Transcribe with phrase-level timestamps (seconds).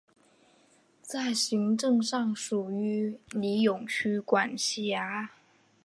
[1.03, 5.29] 在行政上属于尼永区管辖。